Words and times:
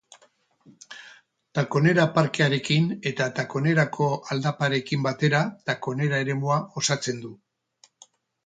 Takonera 1.57 2.05
parkearekin 2.15 2.87
eta 3.11 3.27
Takonerako 3.41 4.09
aldaparekin 4.37 5.07
batera, 5.09 5.45
Takonera 5.71 6.23
eremua 6.27 6.61
osatzen 6.83 7.25
du. 7.29 7.35